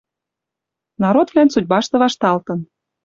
[1.01, 2.59] Народвлӓн судьбашты вашталтын.